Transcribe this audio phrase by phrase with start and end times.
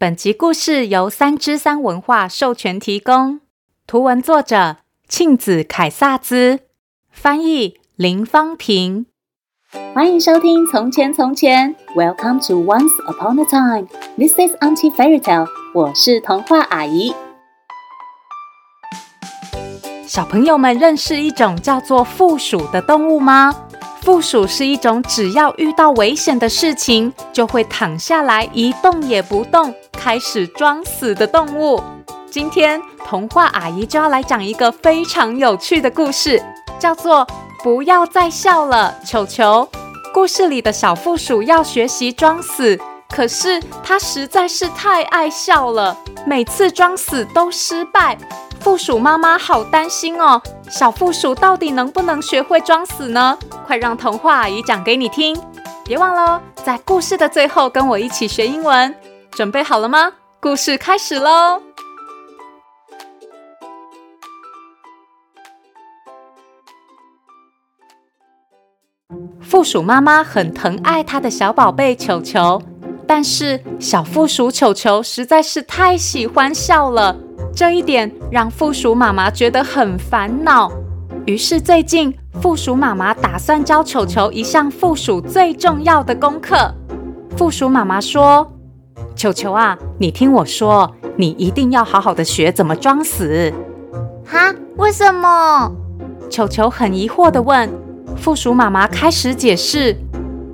[0.00, 3.40] 本集故事由三之三文化授权提供，
[3.86, 6.60] 图文作者庆子凯萨兹，
[7.10, 9.04] 翻译林芳萍。
[9.92, 13.88] 欢迎收听《从前从前》，Welcome to Once Upon a Time。
[14.16, 15.46] This is Auntie Fairy Tale。
[15.74, 17.12] 我是童话阿姨。
[20.06, 23.54] 小朋友们认识一种叫做负鼠的动物吗？
[24.00, 31.82] 负鼠是一种只要遇到危险的事情，就会躺下来一动也不动，开始装死的动物。
[32.30, 36.42] 今天童话阿姨就要来讲一个非常有趣的故事，
[36.78, 37.26] 叫做
[37.62, 39.68] 《不要再笑了，球球》。
[40.12, 42.78] 故事里的小负鼠要学习装死，
[43.08, 48.16] 可是它实在是太爱笑了，每次装死都失败。
[48.60, 53.38] 负鼠妈妈好担心哦，小负鼠到底能不能学会装死呢？
[53.66, 55.36] 快让童话阿姨讲给你听！
[55.84, 58.94] 别忘了，在故事的最后跟我一起学英文。
[59.32, 60.12] 准备好了吗？
[60.40, 61.62] 故事开始喽！
[69.40, 72.60] 负鼠妈妈很疼爱她的小宝贝球球，
[73.06, 77.16] 但是小负鼠球球实在是太喜欢笑了。
[77.54, 80.70] 这一点让负鼠妈妈觉得很烦恼，
[81.26, 86.72] 于是最近负鼠妈妈打算教球球一项负鼠最重要的功课。
[87.36, 88.48] 负鼠妈妈说
[89.20, 93.52] ：“裘裘啊，你听我说，你一定要好好的学怎么装死。”
[94.24, 94.50] 哈？
[94.78, 95.70] 为什么？
[96.30, 97.68] 球球很疑惑的问。
[98.16, 99.94] 负鼠妈妈开始解释：“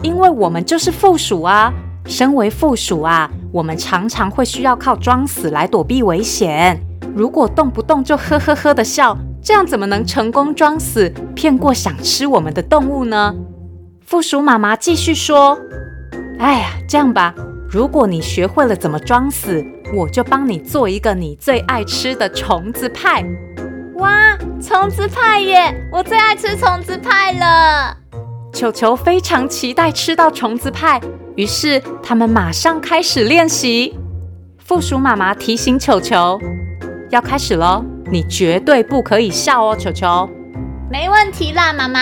[0.00, 1.70] 因为我们就是负鼠啊，
[2.06, 6.80] 身为负鼠啊。”我们常常会需要靠装死来躲避危险。
[7.14, 13.34] 如果动不动就呵呵呵的笑，这样怎么能成功装死，骗过想吃我们的动物呢？
[14.00, 15.58] 负鼠妈妈继续说
[16.40, 17.34] ：“哎呀，这样吧，
[17.74, 19.60] 如果你学会了怎么装死，
[19.92, 23.24] 我就帮你做一个你最爱吃的虫子派。”
[23.98, 25.74] 哇，虫子派耶！
[25.90, 27.96] 我最爱吃虫子派了。
[28.52, 31.00] 球球非常期待吃到虫子派。
[31.34, 33.98] 于是他们马上开始练习。
[34.58, 36.38] 附属妈妈提醒球球
[37.10, 40.30] ：“要开始喽，你绝对不可以笑哦，球球。
[40.88, 42.00] ”“没问题啦，妈妈。”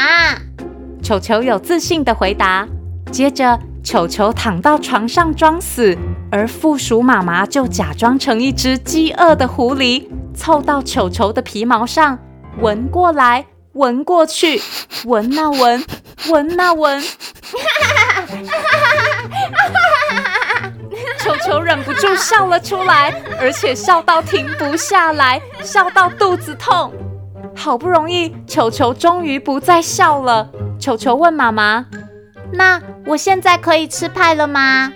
[1.02, 2.68] 球球有自信的回答。
[3.10, 5.96] 接着，球球躺到床上装死，
[6.30, 12.18] 而负鼠妈妈就假装成一只饥饿的狐狸，凑到球球的皮毛上，
[12.60, 14.60] 闻过来，闻过去，
[15.04, 15.84] 闻啊闻，
[16.30, 17.02] 闻啊闻。
[17.02, 18.22] 哈哈
[20.14, 20.72] 哈，
[21.18, 26.92] 球球忍不住笑了出来，而且笑到停不下来，笑到肚子痛。
[27.54, 30.48] 好不容易，球球终于不再笑了。
[30.78, 31.86] 球球问妈妈
[32.52, 34.92] ：“那我现在可以吃派了吗？”“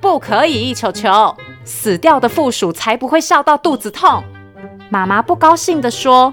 [0.00, 4.22] 不可以，球球，死掉的负鼠才不会笑到肚子痛。”
[4.88, 6.32] 妈妈不高兴地说：“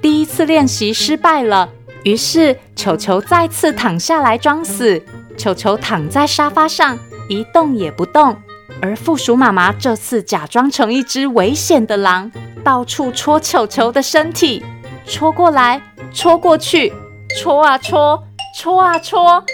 [0.00, 1.68] 第一次练习失败了。”
[2.04, 5.02] 于是，球球再次躺下来装死。
[5.36, 8.36] 球球躺在沙发上，一动也不动。
[8.80, 12.30] 而负鼠妈妈这次假装成一只危险的狼，
[12.62, 14.64] 到处戳球球的身体，
[15.04, 16.92] 戳过来，戳过去，
[17.36, 18.22] 戳啊戳，
[18.56, 19.44] 戳啊戳。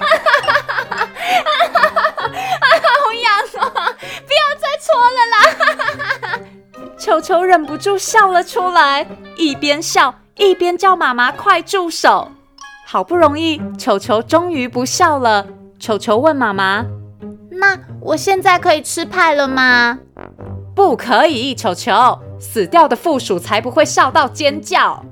[0.00, 2.30] 哈哈哈哈哈！
[2.82, 3.26] 好痒
[3.60, 3.66] 啊！
[4.26, 5.36] 不要再搓了啦！
[5.58, 6.40] 哈哈哈哈！
[6.96, 9.06] 裘裘忍不住笑了出来，
[9.36, 12.32] 一边笑一边叫妈妈快住手。
[12.86, 15.46] 好不容易，球球终于不笑了。
[15.78, 16.84] 球球问妈妈
[17.50, 19.98] ：“那我现在可以吃派了吗
[20.74, 25.04] ？”“不可以，球球，死掉的负鼠才不会笑到尖叫。”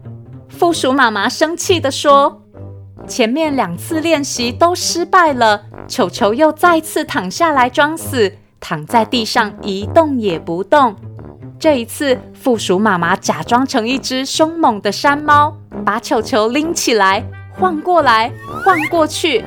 [0.48, 2.41] 负鼠妈妈生气地说
[3.12, 10.96] ：“前面两次练习都失败了，球球又再次躺下来装死，躺在地上一动也不动。
[11.60, 17.22] 这一次，负鼠妈妈假装成一只凶猛的山猫，把球球拎起来。”
[17.60, 18.32] 晃过来，
[18.64, 19.44] 晃过去，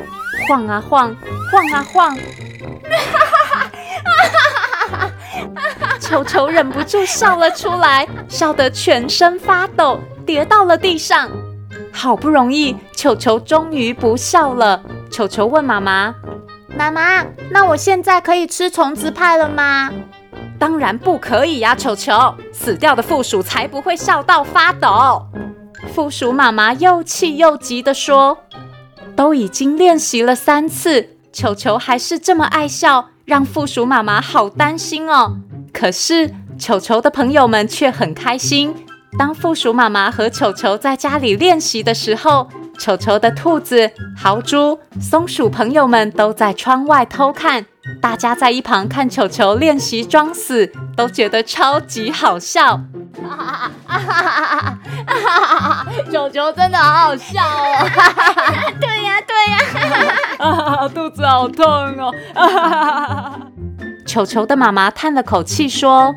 [0.47, 1.17] 晃啊晃，
[1.51, 2.21] 晃啊晃，哈
[4.91, 11.31] 哈哈，球球忍不住笑了出来，笑得全身发抖，跌到了地上。
[11.95, 14.83] 好不容易，球球终于不笑了。
[15.09, 16.13] 球球问妈妈
[16.77, 19.89] ：“妈妈，那我现在可以吃虫子派了吗
[20.59, 25.25] ？”“当然不可以呀，球球，死掉的负鼠才不会笑到发抖。”
[25.95, 28.37] 负鼠妈妈又气又急地说
[29.15, 35.37] ：“都已经练习了三次，球球还是这么爱笑，让负鼠妈妈好担心哦。
[35.71, 38.84] 可是球球的朋友们却很开心。
[39.17, 47.65] 当附鼠妈妈和球球在家里练习的时候，球球的兔子、豪猪、松鼠朋友们都在窗外偷看，
[48.01, 52.81] 大家在一旁看球球练习装死，都觉得超级好笑。
[53.23, 54.77] 啊哈哈
[55.07, 55.87] 哈！
[56.11, 57.89] 球球真的好好笑哦！
[58.81, 60.15] 对呀，对呀！
[60.39, 62.13] 啊， 肚子好痛哦！
[62.35, 63.39] 啊，
[64.05, 66.13] 球球的妈妈叹了口气说：“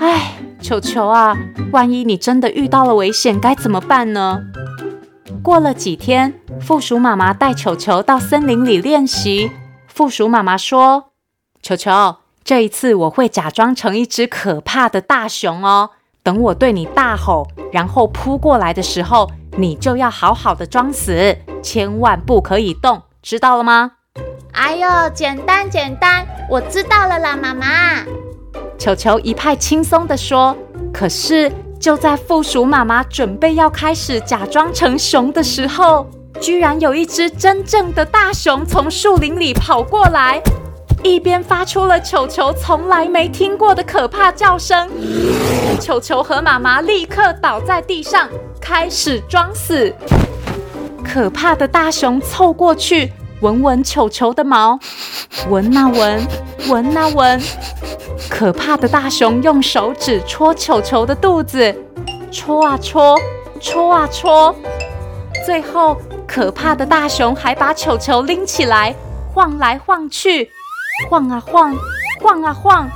[0.00, 1.36] 哎，球球啊，
[1.72, 4.40] 万一你真的遇到了危险，该怎么办呢？”
[5.42, 9.50] 过了几天，负鼠妈妈带球球到森林里练习。
[9.88, 11.10] 负鼠妈妈说
[11.60, 15.90] ：“球球，这一次我会假装成一只可怕的大熊哦。
[16.22, 23.92] 等我对你大吼，然后扑过来的时候，你就要好好的装死，千万不可以动，知道了吗？”
[24.54, 27.66] 哎呦，简单简单，我知道了啦，妈妈。
[28.82, 30.56] 球球一派轻松地说。
[30.92, 36.04] 可是就在负鼠妈妈准备要开始假装成熊的时候，
[36.40, 40.42] 居然有一只真正的大熊从树林里跑过来，
[41.04, 44.90] 一边发出了球球从来没听过的可怕叫声。
[45.80, 48.28] 球球和妈妈立刻倒在地上，
[48.60, 49.94] 开始装死。
[51.04, 53.12] 可怕的大熊凑过去。
[53.42, 54.78] 闻闻球球的毛，
[55.48, 56.26] 闻啊闻，
[56.68, 57.40] 闻啊闻。
[58.28, 61.74] 可怕的大熊用手指戳球球的肚子，
[62.30, 63.18] 戳啊戳，
[63.60, 64.54] 戳啊戳。
[65.44, 65.96] 最后，
[66.26, 68.94] 可怕的大熊还把球球拎起来，
[69.34, 70.50] 晃来晃去，
[71.08, 71.74] 晃啊晃，
[72.20, 72.88] 晃啊晃。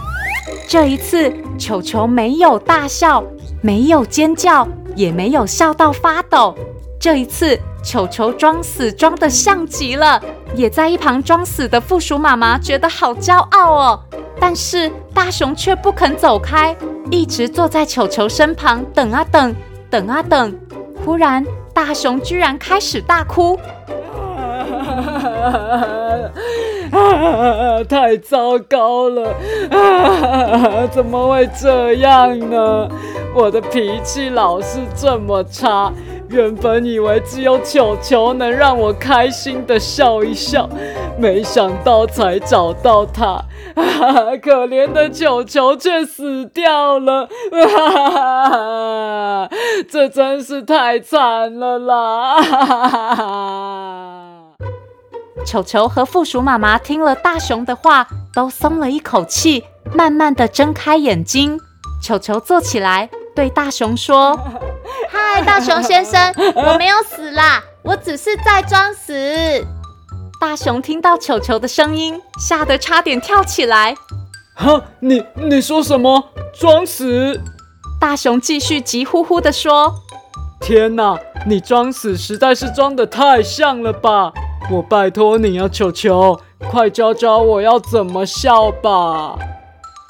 [0.69, 3.23] 这一次，球球没有大笑，
[3.63, 6.55] 没有尖叫，也没有笑到发抖。
[6.99, 10.21] 这一次，球球装死装得像极了。
[10.55, 14.01] 也在一旁装死的负鼠妈妈觉得好骄傲哦，
[14.41, 16.75] 但是大熊却不肯走开，
[17.11, 19.55] 一直坐在球球身旁等啊等，
[19.91, 20.59] 等啊等。
[21.05, 21.45] 忽然，
[21.75, 23.59] 大熊居然开始大哭，
[27.89, 29.35] 太糟糕了，
[30.91, 32.89] 怎么会这样呢？
[33.35, 35.93] 我的脾气老是这么差。
[36.29, 40.69] 原本以为只有球球能让我开心的笑一笑，
[41.19, 43.45] 没想到才找到他，
[43.75, 43.75] 啊、
[44.43, 47.29] 可怜的球球却死掉了，
[48.19, 49.49] 啊，
[49.89, 52.37] 这真是太惨了啦！
[55.47, 59.63] 球球和负鼠妈妈听了大熊的话，都松了一口气，
[59.95, 61.61] 慢慢的睁开眼睛。
[62.03, 64.37] 球球坐起来，对大熊说。
[65.37, 69.13] 嗨，大熊先生，我没有死啦，我只是在装死。
[70.41, 73.95] 大熊听到球球的声音，吓得差点跳起来。
[74.55, 76.31] 哈，你你说什么？
[76.59, 77.39] 装死？
[78.01, 79.93] 大熊继续急呼呼地说
[80.59, 84.33] ：“天哪，你装死实在是装得太像了吧！
[84.71, 86.41] 我拜托你啊，球球，
[86.71, 89.37] 快教教我要怎么笑吧。”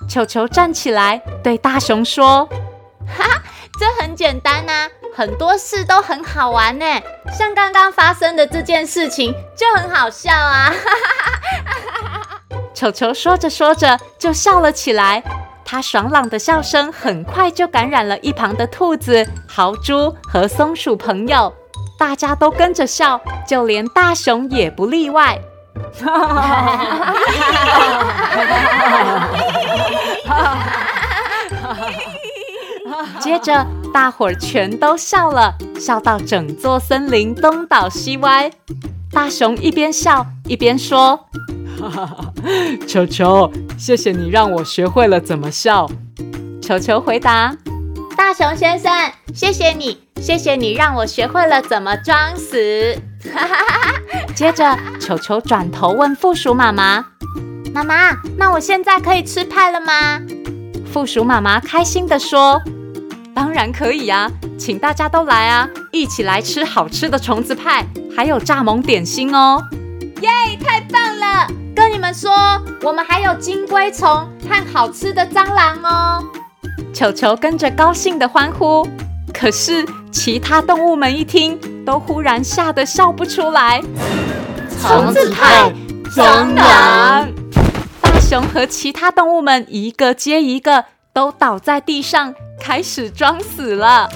[0.09, 2.49] 球球站起来对大熊说
[3.09, 3.43] ：“哈。”
[3.79, 6.85] 这很简单呐、啊，很多事都很好玩呢。
[7.33, 10.73] 像刚刚发生的这件事情就很好笑啊！
[12.75, 15.23] 球球说着说着就笑了起来，
[15.65, 21.53] 他爽朗的笑声很快就感染了一旁的兔子、豪猪和松鼠朋友，
[21.99, 25.39] 大家都跟着笑，就连大熊也不例外。
[33.27, 38.49] 接着，大伙儿全都笑了，笑到整座森林东倒西歪。
[39.11, 41.27] 大熊一边笑一边说
[41.77, 42.33] ：“哈哈哈，
[42.87, 45.91] 球球，谢谢你让我学会了怎么笑。”
[46.63, 47.57] 球球回答
[48.17, 48.93] ：“大熊先生，
[49.35, 52.97] 谢谢你，谢谢你让我学会了怎么装死。”
[53.35, 53.93] 哈哈哈。
[54.37, 57.05] 接着，球球转头问负鼠妈妈
[57.75, 60.21] ：“妈妈，那我现在可以吃派了吗？”
[60.95, 62.63] 负鼠妈妈开心地说。
[63.37, 67.85] 当然可以呀，请大家都来啊，一起来吃好吃的虫子派，
[68.17, 69.63] 还有蚱蜢点心哦！
[70.23, 70.31] 耶，
[70.65, 71.47] 太棒了！
[71.75, 72.33] 跟你们说，
[72.81, 74.09] 我们还有金龟虫
[74.49, 76.25] 和好吃的蟑螂哦！
[76.95, 78.89] 球球跟着高兴的欢呼，
[79.35, 83.83] 可是其他动物们一听，都忽然吓得笑不出来。
[84.81, 85.71] 虫子派、
[86.11, 87.29] 蟑螂，
[88.01, 92.35] 大熊和其他动物们一个接一个都倒在地上。
[92.61, 94.09] 开始装死了。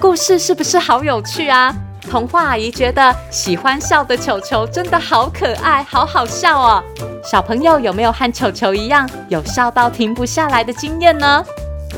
[0.00, 1.74] 故事是不是好有趣啊？
[2.10, 6.82] 童话阿姨觉得喜欢笑的球球真的好可爱，好好笑哦。
[7.24, 11.44] 小朋友有没有和球球一样有笑到停不下来的经验呢？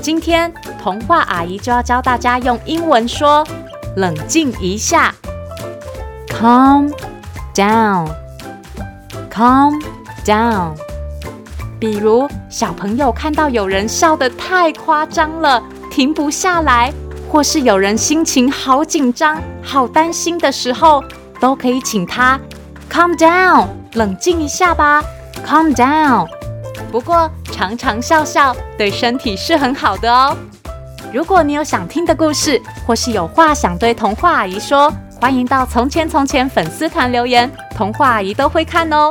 [0.03, 3.43] 今天童话阿姨就要教大家用英文说
[3.97, 5.15] “冷静一下
[6.29, 6.93] ”，Calm
[7.55, 8.11] calm
[9.31, 9.83] down，calm
[10.25, 10.77] down。
[11.85, 16.91] 比如小朋友看到有人笑得太夸张了，停不下来，
[17.29, 21.05] 或是有人心情好紧张、好担心的时候，
[21.39, 22.41] 都可以请他
[22.91, 25.05] calm down，冷静一下吧
[25.47, 26.27] ，calm down。
[26.91, 30.35] 不过常常笑笑对身体是很好的哦。
[31.13, 39.11] 如果你有想听的故事，或是有话想对童话阿姨说，欢迎到《从前从前》粉丝团留言，童话阿姨都会看哦。